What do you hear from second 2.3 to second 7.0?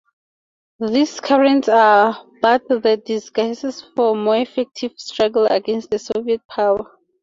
but the disguises for more effective struggle against the Soviet power.